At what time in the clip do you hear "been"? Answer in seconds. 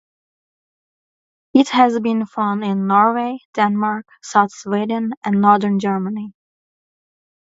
1.99-2.25